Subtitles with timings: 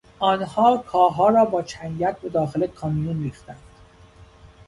[0.19, 3.61] آنها کاهها را با چنگک به داخل کامیون ریختند.